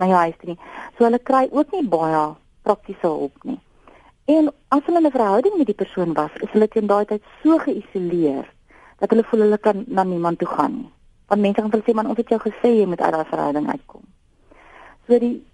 [0.00, 0.60] na jou huis toe nie.
[0.96, 2.22] So hulle kry ook nie baie
[2.64, 3.58] praktiese hulp nie.
[4.36, 7.58] En as hulle 'n verhouding met die persoon was is hulle teen daai tyd so
[7.58, 8.46] geïsoleer
[8.98, 10.90] dat hulle voel hulle kan na niemand toe gaan nie.
[11.28, 13.68] Want mense gaan vir sê man ons het jou gesê jy moet uit daai verhouding
[13.68, 14.02] uitkom.
[15.06, 15.44] So die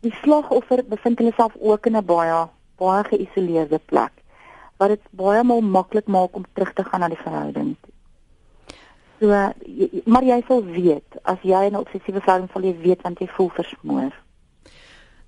[0.00, 2.48] die slagoffer bevind hulle self ook in 'n baie
[2.82, 4.18] baie geïsoleerde plek
[4.82, 7.76] wat dit baie maal maklik maak om terug te gaan na die verhouding.
[9.22, 9.30] So
[10.10, 13.28] maar jy sal weet as jy in 'n obsessiewe verhouding sal jy weet want jy
[13.36, 14.12] voel versmoor.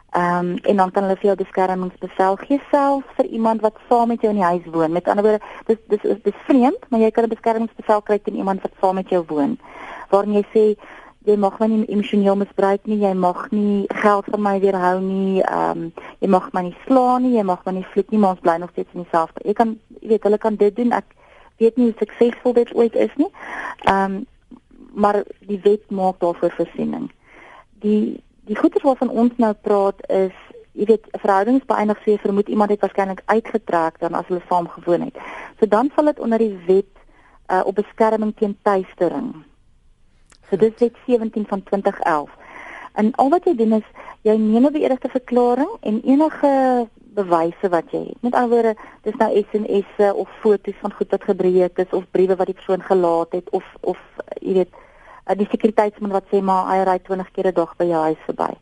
[0.09, 4.07] Ehm um, en dan kan hulle vir jou beskermingsbevel gee self vir iemand wat saam
[4.07, 4.91] met jou in die huis woon.
[4.91, 8.35] Met ander woorde, dis dis is dis vreemd, maar jy kan 'n beskermingsbevel kry teen
[8.35, 9.59] iemand wat saam met jou woon.
[10.09, 10.63] Waarin jy sê
[11.25, 15.41] jy mag my nie emosioneel misbruik nie, jy mag nie geld van my weerhou nie,
[15.41, 18.29] ehm um, jy mag my nie slaan nie, jy mag my nie vloek nie, maar
[18.29, 19.45] ons bly nog steeds in dieselfde.
[19.45, 20.91] Jy kan jy weet hulle kan dit doen.
[20.91, 21.05] Ek
[21.57, 23.31] weet nie hoe suksesvol dit ooit is nie.
[23.85, 24.25] Ehm um,
[24.93, 27.11] maar die wet maak daarvoor voorsiening.
[27.83, 30.33] Die die goeie waarvan ons nou praat is
[30.73, 35.05] jy weet verhoudings beëindig sê vermoed iemand het waarskynlik uitgetrek dan as hulle saam gewoon
[35.09, 35.19] het.
[35.59, 36.93] So dan val dit onder die wet
[37.51, 39.33] uh, op beskerming teen tuistering.
[40.49, 42.31] So dit is wet 17 van 2011.
[42.93, 43.89] En al wat jy doen is
[44.27, 48.21] jy neem 'n beëdigde verklaring en enige bewyse wat jy het.
[48.21, 52.35] Met ander woorde, dis nou SMS'e of foto's van goed wat gebreek is of briewe
[52.35, 53.99] wat die persoon gelaat het of of
[54.41, 54.73] jy weet
[55.29, 58.23] uh, die sekuriteitsman wat sê maar hy ry 20 keer 'n dag by jou huis
[58.25, 58.53] verby.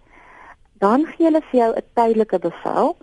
[0.79, 2.95] Dan gee hulle vir jou 'n tydelike bevel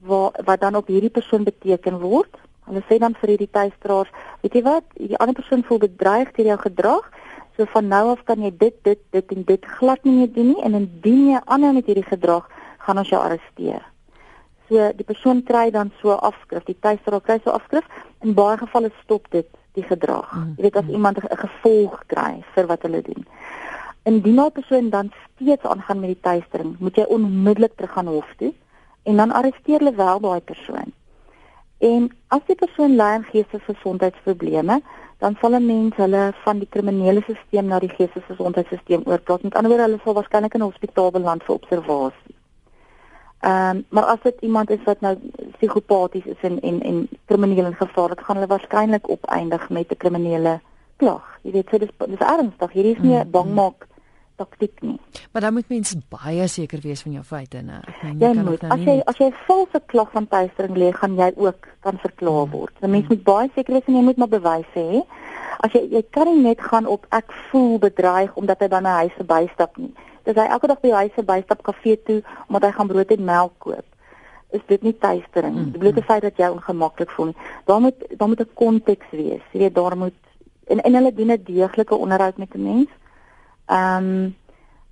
[0.00, 2.36] wat wat dan op hierdie persoon beteken word.
[2.64, 4.10] Hulle sê dan vir hierdie tuistraers,
[4.42, 7.10] weet jy wat, die ander persoon voel bedreig deur jou gedrag.
[7.56, 10.46] So van nou af kan jy dit dit dit en dit glad nie meer doen
[10.46, 13.82] nie en indien jy aanhou met hierdie gedrag, gaan ons jou arresteer.
[14.68, 17.84] So die persoon kry dan so afskrif, die tuistraer kry so afskrif.
[18.22, 19.46] In baie gevalle stop dit
[19.80, 20.30] die gedrag.
[20.32, 20.54] Mm.
[20.56, 20.96] Jy weet as mm.
[20.98, 23.26] iemand 'n gevolg kry vir wat hulle doen.
[24.04, 28.32] Indien 'n persoon dan steeds aangaan met die tuistering, moet jy onmiddellik terug gaan hof
[28.36, 28.52] toe
[29.02, 30.92] en dan arresteer hulle wel daai persoon.
[31.80, 34.82] En as die persoon ly aan geestesgesondheidsprobleme,
[35.18, 39.40] dan sal 'n mens hulle van die kriminele stelsel na die geestesgesondheidstelsel oorplaas.
[39.40, 42.39] Met ander woorde, hulle sal waarskynlik in 'n hospitaal beland vir observasie.
[43.40, 45.16] Ehm um, maar as dit iemand is wat nou
[45.56, 49.96] psigopaties is en en en krimineel in gevaar, dit gaan hulle waarskynlik opeindig met 'n
[49.96, 50.60] kriminele
[50.96, 51.38] klag.
[51.42, 52.72] Jy weet, so dis dis ernstig.
[52.72, 53.86] Hierdie is nie 'n mm, bangmaak
[54.36, 55.00] taktik nie.
[55.32, 57.80] Maar dan moet mens baie seker wees van jou feite, né?
[57.86, 60.28] Ek meen jy, jy kan moet, nou as jy as jy 'n valse klag van
[60.28, 62.50] tuistering lê, gaan jy ook kan verklaar mm.
[62.50, 62.74] word.
[62.82, 65.02] 'n Mens moet baie seker wees en jy moet maar bewyse hê.
[65.60, 68.98] As jy jy kan nie net gaan op ek voel bedreig omdat hy dan 'n
[69.00, 69.94] huis verbystap nie
[70.30, 73.24] dis hy elke dag by die huis verbystap kafee toe omdat hy gaan brood en
[73.24, 73.86] melk koop.
[74.56, 75.54] Is dit nie tuistering?
[75.54, 76.06] Mm, die blote mm.
[76.06, 77.34] feit dat jy ongemaklik voel.
[77.70, 79.44] Daar moet daar moet 'n konteks wees.
[79.52, 80.18] Jy weet daar moet
[80.66, 82.90] en en hulle doen 'n deeglike onderhoud met 'n mens.
[83.66, 84.36] Ehm um,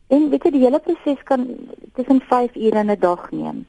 [0.08, 1.46] en weet jy die hele proses kan
[1.94, 3.66] tussen 5 ure in 'n dag neem.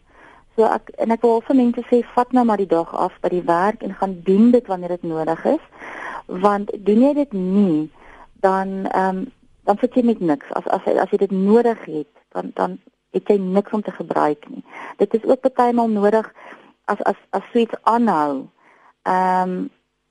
[0.56, 3.30] So ek en ek wil vir mense sê vat nou maar die dag af by
[3.30, 5.64] die werk en gaan doen dit wanneer dit nodig is.
[6.26, 7.90] Want doen jy dit nie
[8.40, 9.32] dan ehm um,
[9.70, 10.50] dan sit jy met niks.
[10.58, 12.80] As as as jy dit nodig het, dan dan
[13.14, 14.64] het jy niks om te gebruik nie.
[14.98, 16.26] Dit is ook partymal nodig
[16.90, 18.48] as as as suits aanhou.
[19.04, 19.70] Ehm um,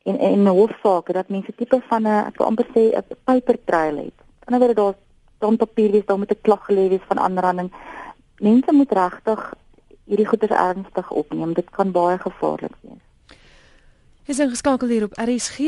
[0.08, 3.96] in in hofsaake dat mense tipe van 'n ek wil amper sê 'n paper trail
[3.96, 4.18] het.
[4.46, 4.94] Dan word daar
[5.38, 7.72] dan papier wees, dan moet 'n klag gelê wees van aanranding.
[8.38, 9.54] Mense moet regtig
[10.04, 11.52] hierdie goeie ernstig opneem.
[11.52, 13.02] Dit kan baie gevaarlik wees.
[14.24, 15.58] Is ingeskakel hier op RSG.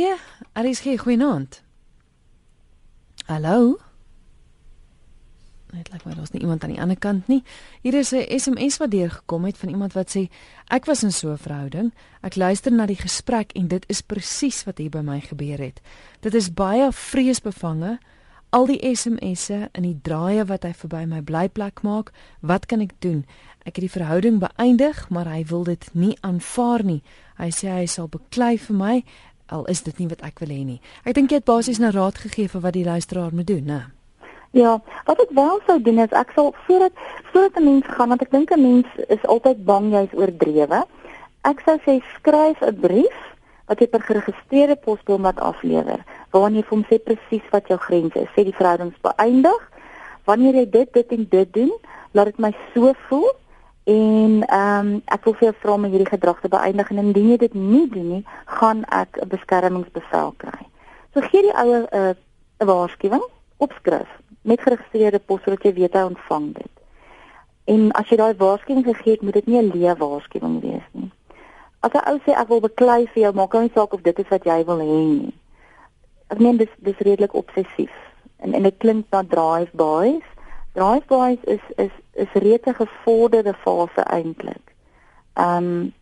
[0.53, 1.69] RSG goeienaand.
[3.31, 3.79] Hallo.
[5.71, 7.45] Net like my daar's nie iemand aan die ander kant nie.
[7.83, 10.27] Hier is 'n SMS wat deurgekom het van iemand wat sê
[10.66, 11.93] ek was in so 'n verhouding.
[12.23, 15.81] Ek luister na die gesprek en dit is presies wat hier by my gebeur het.
[16.21, 17.99] Dit is baie vreesbevange.
[18.51, 22.93] Al die SMS'e en die draaie wat hy verby my blyplek maak, wat kan ek
[22.99, 23.25] doen?
[23.62, 27.03] Ek het die verhouding beëindig, maar hy wil dit nie aanvaar nie.
[27.38, 29.05] Hy sê hy sal beklei vir my
[29.50, 30.80] al is dit nie wat ek wil hê nie.
[31.04, 33.80] Ek dink jy het basies 'n raad gegee vir wat die luisteraar moet doen, né?
[34.52, 36.92] Ja, wat ek wel sou doen is ek sal voordat
[37.32, 40.84] voordat 'n mens gaan want ek dink 'n mens is altyd bang jy's oordrewe.
[41.42, 43.18] Ek sou sê skryf 'n brief
[43.66, 47.78] wat jy per geregistreerde posbus moet aflewer waarin jy vir hom sê presies wat jou
[47.78, 48.28] grense is.
[48.34, 49.62] Sê die verhoudings beëindig.
[50.24, 51.72] Wanneer jy dit dit en dit doen,
[52.12, 53.30] laat dit my so voel
[53.90, 57.31] en ehm um, ek wil vir jou vra om hierdie gedrag te beëindig en indien
[57.33, 58.24] jy dit nie doen nie,
[58.59, 60.61] gaan ek 'n beskermingsbevel kry.
[61.14, 62.14] So gee die ouer 'n uh,
[62.61, 63.24] 'n waarskuwing
[63.57, 64.11] opskrif
[64.42, 66.74] met geregistreerde pos sodat jy weet hy ontvang dit.
[67.64, 71.11] En as jy daai waarskuwing gegee het, moet dit nie 'n leë waarskuwing wees nie.
[71.81, 74.29] As 'n ou sê ek wil beklei vir jou, maak nie saak of dit is
[74.29, 75.35] wat jy wil hê nie.
[76.29, 77.94] Ek meen dis dis redelik obsessief.
[78.38, 79.70] En en dit klink na drive
[80.72, 80.83] boys.
[80.83, 84.74] Drive boys is is is reeds 'n gevorderde fase eintlik.
[85.35, 85.94] Ehm um,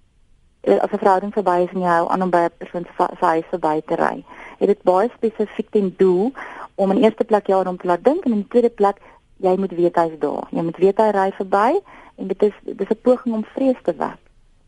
[0.62, 3.44] as 'n verhouding verby is en jy hou aan om by 'n persoon se huis
[3.50, 4.24] verby te ry.
[4.58, 6.32] Dit is baie spesifiek ten doel
[6.74, 9.00] om in eerste plek jou aan hom te laat dink en in tweede plek
[9.36, 10.46] jy moet weet hy's daar.
[10.50, 11.80] Jy moet weet hy ry verby
[12.16, 14.18] en dit is dis 'n poging om vrees te wek.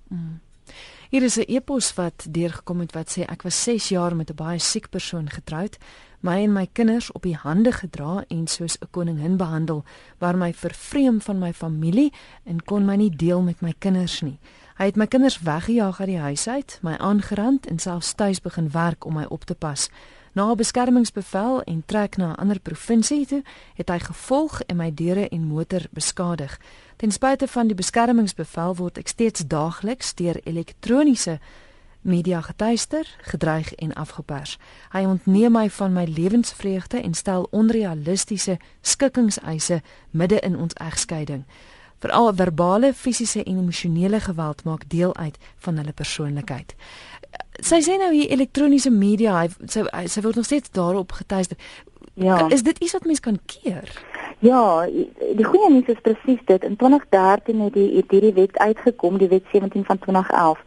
[0.09, 0.41] Mm.
[1.11, 4.35] Hier is 'n epos wat deurgekom het wat sê ek was 6 jaar met 'n
[4.35, 5.79] baie siek persoon getroud,
[6.21, 9.85] my en my kinders op die hande gedra en soos 'n koningin behandel,
[10.19, 12.13] waar my vervreem van my familie
[12.45, 14.39] en kon my nie deel met my kinders nie.
[14.77, 18.71] Hy het my kinders weggejaag uit die huis uit, my aangerand en selfs tuis begin
[18.71, 19.91] werk om my op te pas.
[20.33, 23.43] Na 'n beskermingsbevel en trek na 'n ander provinsie toe,
[23.75, 26.59] het hy gevolg en my deure en motor beskadig.
[26.97, 31.41] Ten spyte van die beskermingsbevel word ek steeds daagliks deur elektroniese
[32.01, 34.59] media getuister, gedreig en afgepers.
[34.93, 41.45] Hy ontneem my van my lewensvreugde en stel onrealistiese skikkingseise midde in ons egskeiding.
[42.01, 46.75] Veral verbale, fisiese en emosionele geweld maak deel uit van hulle persoonlikheid
[47.65, 51.59] sy sê nou hier elektroniese media, hy sy, sy word nog steeds daarop getuister.
[52.21, 52.43] Ja.
[52.53, 53.89] Is dit iets wat mens kan keer?
[54.41, 56.65] Ja, die goeie nuus is presies dit.
[56.65, 60.63] In 2013 het die het hierdie wet uitgekom, die wet 17 van 2011.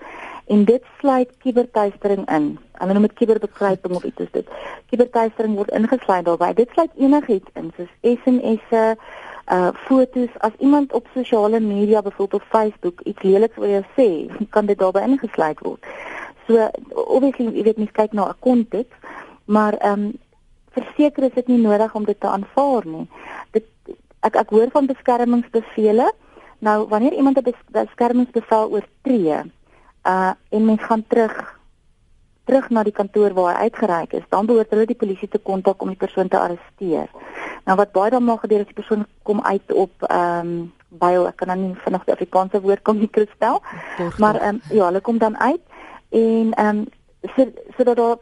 [0.53, 2.47] En dit sluit kubertuistering in.
[2.77, 4.49] Hulle noem dit kuberbekruiping of iets soos dit.
[4.91, 6.53] Kubertuistering word ingesluit daarbey.
[6.59, 8.83] Dit sluit enigiets in, soos SMS'e,
[9.55, 14.09] uh fotos as iemand op sosiale media, byvoorbeeld Facebook, iets leliks oor jou sê,
[14.55, 15.89] kan dit daarbey ingesluit word.
[16.47, 18.95] So obviously jy weet mens kyk na 'n konteks,
[19.45, 20.13] maar ehm um,
[20.77, 23.07] verseker is dit nie nodig om dit te aanvaar nie.
[23.51, 23.65] Dit
[24.21, 26.13] ek ek hoor van beskermingsbevele.
[26.59, 29.41] Nou wanneer iemand 'n beskermingsbevel oortree,
[30.07, 31.61] uh en mens gaan terug
[32.43, 35.81] terug na die kantoor waar hy uitgereik is, dan behoort hulle die polisie te kontak
[35.81, 37.07] om die persoon te arresteer.
[37.63, 41.21] Nou wat baie dan maar gebeur as die persoon kom uit op ehm um, baie
[41.25, 43.61] ek kan nou nie vanaand die Afrikaanse woord kom nie kristel.
[44.17, 45.61] Maar ehm um, ja, hulle kom dan uit
[46.09, 48.17] en ehm um, sodat daar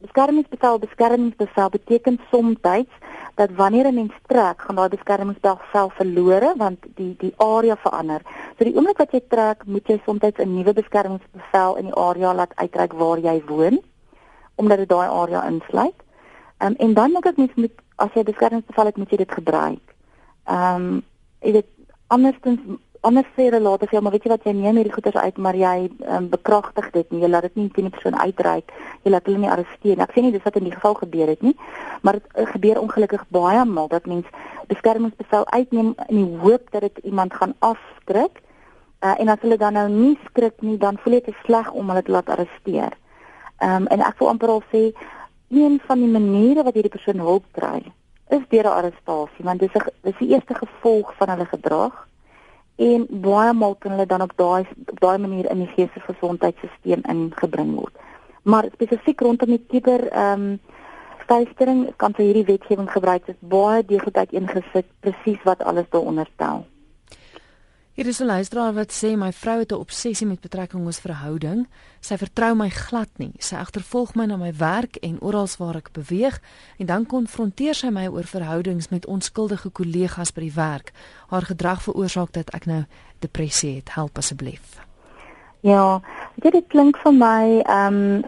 [0.00, 2.56] beskermingsbevel beskermingsbevel beteken soms
[3.40, 8.20] dat wanneer 'n mens trek, gaan daai beskermingsbevel verlore want die die area verander.
[8.56, 12.34] So die oomblik wat jy trek, moet jy soms 'n nuwe beskermingsbevel in die area
[12.34, 13.80] laat uitreik waar jy woon
[14.54, 15.98] omdat dit daai area insluit.
[16.58, 19.94] Um, en dan dink ek mens moet as jy beskermingsbevel het, moet jy dit gebruik.
[20.44, 21.02] Ehm um,
[21.40, 21.70] jy weet
[22.06, 22.60] andersins
[23.00, 25.38] anders sê hulle later vir jou maar weet jy wat jy neem hierdie goeders uit
[25.38, 27.22] maar jy um, bekragtig dit nie.
[27.22, 28.72] Jy laat dit nie teen die persoon uitreik.
[29.04, 30.04] Jy laat hulle nie arresteer nie.
[30.04, 31.56] Ek sê nie dis wat in die geval gebeur het nie
[32.00, 34.26] maar dit uh, gebeur ongelukkig baie maal dat mens
[34.68, 38.42] beskermingsbevel uitneem in die hoop dat dit iemand gaan afskrik
[39.04, 41.88] uh, en as hulle dan nou nie skrik nie dan voel jy te sleg om
[41.92, 42.96] hulle te laat arresteer.
[43.60, 44.90] Um, en ek wil amper al sê
[45.50, 47.80] een van die maniere wat hierdie persoon hulp kry
[48.30, 52.06] is deur 'n arrestasie want dis 'n dis die eerste gevolg van hulle gedrag
[52.80, 57.74] en baie maal kan hulle dan op daai op daai manier in die geestesgesondheidstelsel ingebring
[57.76, 57.94] word.
[58.42, 60.60] Maar spesifiek rondom die kiber ehm um,
[61.30, 66.64] stuistering kan vir hierdie wetgewing gebruik is baie deeglik ingesit presies wat alles daaronder tel.
[67.94, 71.68] Hier is 'n luisteraar wat sê my vrou het 'n obsessie met betrekking ons verhouding.
[72.00, 73.32] Sy vertrou my glad nie.
[73.38, 76.40] Sy agtervolg my na my werk en oral waar ek beweeg
[76.78, 80.92] en dan konfronteer sy my oor verhoudings met onskuldige kollegas by die werk.
[81.28, 82.84] Haar gedrag veroorsaak dat ek nou
[83.18, 83.94] depressie het.
[83.94, 84.78] Help asseblief.
[85.60, 86.00] Ja,
[86.34, 88.24] dit klink vir my ehm um,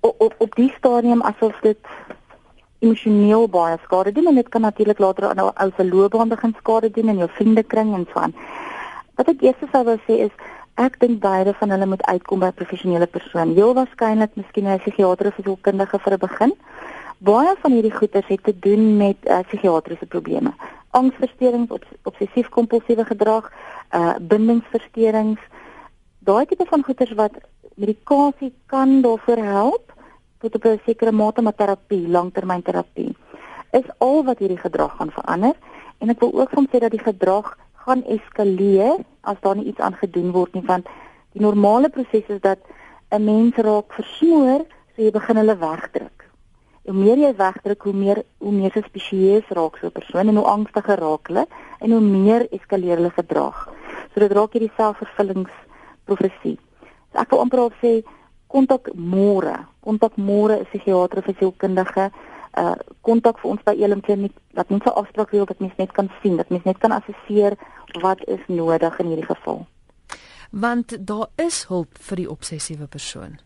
[0.00, 1.78] op op die stadium asof dit
[2.78, 6.54] emosioneel baie skade doen en dit kan natuurlik later aan 'n ou se loopbaan begin
[6.58, 8.34] skade doen in jou vriendekring en so aan.
[9.16, 10.32] Wat ek eers sou wou sê is
[10.76, 13.54] ek dink beide van hulle moet uitkom by 'n professionele persoon.
[13.56, 16.52] Heel waarskynlik miskien 'n psigiater of 'n sielkundige vir 'n begin.
[17.18, 20.52] Baie van hierdie goeters het te doen met uh, psigiatriese probleme.
[20.90, 21.70] Angsversteurings,
[22.04, 23.52] obsessief-kompulsiewe gedrag,
[23.94, 25.40] uh bindingsversteurings.
[26.18, 27.32] Daai tipe van goeters wat
[27.74, 29.92] medikasie kan daarvoor help
[30.40, 33.16] tot op 'n sekere mate met terapie, langtermynterapie.
[33.70, 35.54] Is al wat hierdie gedrag gaan verander
[35.98, 39.80] en ek wil ook van sê dat die gedrag gaan eskaleer as daar nie iets
[39.80, 40.88] aan gedoen word nie want
[41.32, 42.58] die normale proses is dat
[43.10, 44.64] 'n mens raak versmoor
[44.96, 46.24] so jy begin hulle wegdruk.
[46.86, 50.52] Hoe meer jy wegdruk, hoe meer hoe meer spesieus raak so 'n persoon en hoe
[50.56, 51.46] angstiger raak hulle
[51.80, 53.68] en hoe meer eskaleer hulle gedrag.
[54.14, 56.58] So dit raak hierdie selfvervullingsprofesie.
[57.12, 58.02] So ek wil amper sê
[58.48, 62.10] kontak môre, kontak môre 'n psigiater of 'n sielkundige
[62.56, 66.10] uh kontak vir ons by Elim Kliniek dat mense afspraak wil dat mense net kan
[66.22, 67.56] sien, dat mense net kan assesseer
[68.02, 69.66] wat is nodig in hierdie geval.
[70.50, 73.36] Want daar is hulp vir die obsessiewe persoon.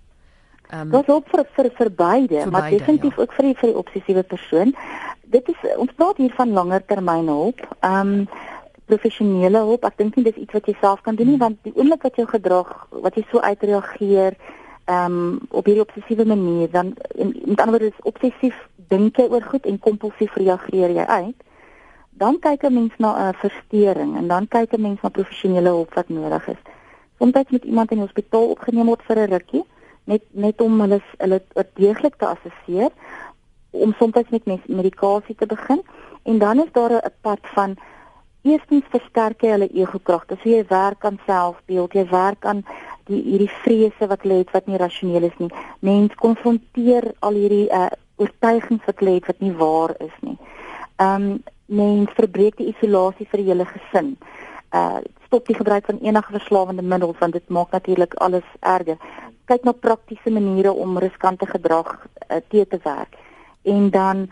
[0.71, 3.23] Ehm um, Daar's hulp vir vir vir beide, vir maar beide, definitief ja.
[3.23, 4.75] ook vir die vir die obsessiewe persoon.
[5.25, 7.67] Dit is ons praat hier van langer termyn hulp.
[7.81, 8.29] Ehm um,
[8.91, 9.85] professionele hulp.
[9.87, 11.47] Ek dink nie dis iets wat jy self kan doen nie hmm.
[11.47, 14.39] want die oomblik wat jou gedrag wat jy so uitreageer
[14.91, 18.57] ehm um, op hierdie obsessiewe manier dan in, in ander woorde is obsessief
[18.91, 21.47] dink jy oor goed en kompulsief reageer jy uit
[22.23, 25.69] dan kyk 'n mens na 'n uh, verstoring en dan kyk 'n mens na professionele
[25.69, 26.63] hulp wat nodig is
[27.19, 29.65] soms moet iemand in die hospitaal opgeneem word vir 'n rukkie
[30.05, 31.41] net net om hulle hulle
[31.75, 32.91] deeglik te assesseer
[33.71, 35.83] om soms met medikasie te begin
[36.23, 37.77] en dan is daar 'n pad van
[38.43, 40.27] eerstens versterk jy hulle ego-krag.
[40.27, 42.65] Dis hoe jy werk aan selfbeeld, jy werk aan
[43.11, 45.51] die hierdie vrese wat lê wat nie rasioneel is nie.
[45.81, 47.91] Mens konfronteer al hierdie uh,
[48.21, 50.37] oortuigings wat lê wat nie waar is nie.
[50.97, 54.17] Ehm um, mens verbreek die isolasie vir hele gesin.
[54.75, 54.99] Uh
[55.31, 58.99] stop die gebruik van enige verslawende middels want dit maak natuurlik alles erger.
[59.45, 63.15] Kyk na praktiese maniere om riskante gedrag uh, te te werk.
[63.63, 64.27] En dan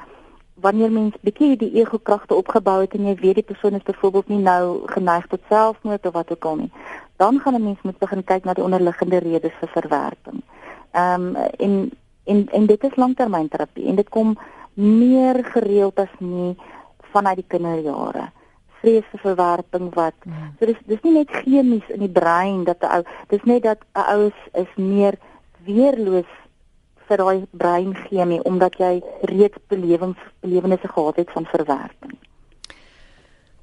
[0.61, 4.29] wanneer mens bietjie die ego kragte opgebou het en jy weet die persoon is byvoorbeeld
[4.29, 6.73] nie nou geneig tot selfmoord of wat ook al nie,
[7.17, 10.43] dan gaan 'n mens moet begin kyk na die onderliggende redes vir verwerping.
[10.91, 11.91] Ehm um, en
[12.33, 14.35] en en dit is langtermynterapie en dit kom
[14.75, 16.57] meer gereeld as nie
[17.13, 18.29] vanuit die kinderjare.
[18.81, 20.51] Vrees vir verwerping wat ja.
[20.59, 23.81] so dis dis nie net chemies in die brein dat 'n ou dis net dat
[23.95, 25.19] 'n ou is, is meer
[25.67, 26.31] weerloos
[27.09, 32.17] vir daai breinchemie omdat jy reeds belewings belewennisse gehad het van verwerking.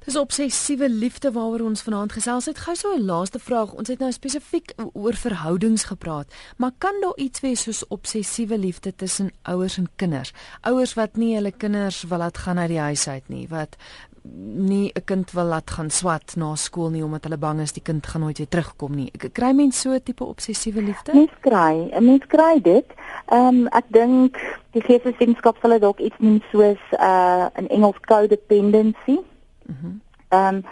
[0.06, 2.60] Dis obsessiewe liefde waaroor ons vanaand gesels het.
[2.62, 3.72] Gou so 'n laaste vraag.
[3.72, 8.94] Ons het nou spesifiek oor verhoudings gepraat, maar kan daar iets wees soos obsessiewe liefde
[8.94, 10.32] tussen ouers en kinders?
[10.60, 13.76] Ouers wat nie hulle kinders wil laat gaan uit die huis uit nie, wat
[14.44, 17.82] nie 'n kind wil laat gaan swat na skool nie omdat hulle bang is die
[17.82, 19.10] kind gaan nooit weer terugkom nie.
[19.12, 21.14] Ek kry mense so 'n tipe obsessiewe liefde?
[21.14, 22.86] Mens kry, 'n mens kry dit.
[23.26, 24.38] Ehm um, ek dink
[24.70, 29.18] die geesteswetenskap sal dalk iets noem soos 'n uh, Engels codependency.
[29.66, 29.86] Mhm.
[29.86, 30.64] Mm ehm um,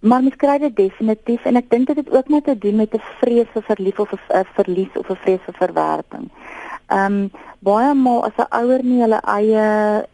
[0.00, 2.94] maar mens kry dit definitief en ek dink dit het ook met te doen met
[2.94, 6.30] 'n vrees vir verlief of 'n verlies of 'n vrees vir verwerping.
[6.86, 10.06] Ehm um, baie maal as 'n ouer nie hulle eie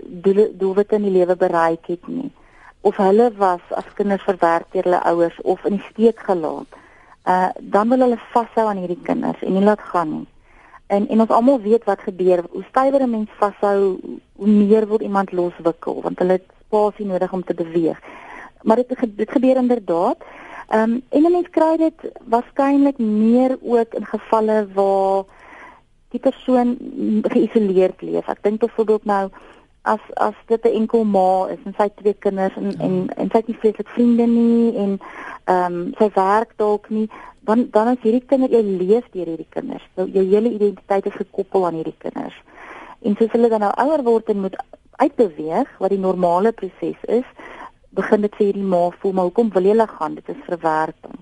[0.58, 2.30] doelwitte in die lewe bereik het nie
[2.84, 6.80] of hulle was as kinders verwerp deur hulle ouers of in die steek gelaat.
[7.24, 10.26] Uh dan wil hulle vashou aan hierdie kinders en nie laat gaan nie.
[10.86, 12.44] En en ons almal weet wat gebeur.
[12.50, 13.96] Hoe stywer 'n mens vashou,
[14.36, 18.00] hoe meer word iemand loswikkel want hulle het spasie nodig om te beweeg.
[18.62, 20.16] Maar dit dit gebeur inderdaad.
[20.68, 25.24] Ehm um, en 'n mens kry dit waarskynlik meer ook in gevalle waar
[26.08, 26.78] die persoon
[27.22, 28.28] geïsoleerd leef.
[28.28, 29.30] Ek dink byvoorbeeld nou
[29.82, 33.37] as as dit 'n enkel ma is en sy twee kinders en en en sy
[33.37, 34.98] het nie vreeslik vriende nie en
[35.44, 37.08] ehm um, sy werk dalk nie
[37.40, 39.87] dan dan is hierdie kinder jy leef deur hierdie kinders.
[39.94, 42.42] Nou jou hele identiteit is gekoppel aan hierdie kinders.
[43.02, 44.56] En soos hulle dan nou ouer word en moet
[44.96, 47.28] uitbeweeg wat die normale proses is,
[47.90, 50.14] begin dit vir hierdie ma voel maar hoekom wil jy hulle gaan?
[50.14, 51.20] Dit is verwerping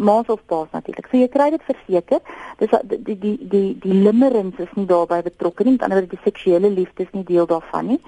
[0.00, 1.08] maas of paas natuurlik.
[1.10, 2.20] So jy kry dit verseker.
[2.60, 5.76] Dis die die die die, die limmerings is nie daarbey betrokke nie.
[5.76, 8.00] Met ander woorde die seksuele liefde is nie deel daarvan nie.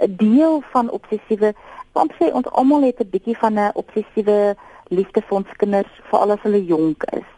[0.00, 1.54] 'n Deel van obsessiewe
[1.92, 4.56] want sê ons almal het 'n bietjie van 'n obsessiewe
[4.88, 7.28] liefde vir ons kinders veral as hulle jonk is.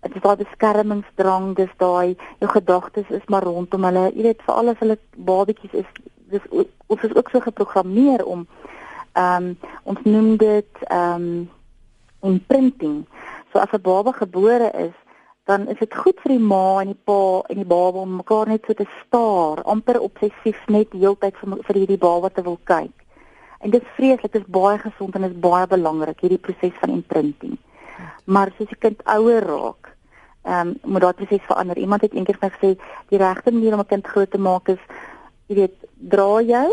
[0.00, 4.10] Dit is daai beskermingsdrang, dis daai jou gedagtes is maar rondom hulle.
[4.14, 5.88] Jy weet veral as hulle babetjies is,
[6.30, 6.44] dis
[6.86, 8.46] ons is ook so geprogrammeer om
[9.18, 11.50] ehm um, ons noem dit ehm um,
[12.20, 13.06] imprinting.
[13.52, 14.94] So as 'n baba gebore is,
[15.44, 18.48] dan is dit goed vir die ma en die pa en die baba om mekaar
[18.48, 22.92] net so te staar, amper obsessief net heeltyd vir vir hierdie baba te wil kyk.
[23.60, 26.90] En dit is vreeslik, dit is baie gesond en is baie belangrik hierdie proses van
[26.90, 27.56] imprinting.
[28.24, 29.94] Maar soos die kind ouer raak,
[30.42, 31.78] ehm um, moet daardie proses verander.
[31.78, 32.70] Iemand het eendag vir my gesê
[33.08, 34.82] die regte manier om 'n kind groot te maak is
[35.46, 36.68] jy weet, dra jou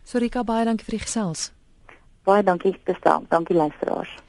[0.03, 1.53] Sorika baie dankie vir die gesels.
[2.27, 3.25] Baie dankie gestel.
[3.29, 4.22] Dankie luisteraars.